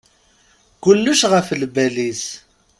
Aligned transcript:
Kulec 0.83 1.21
ɣef 1.31 1.47
lbal-is. 1.61 2.25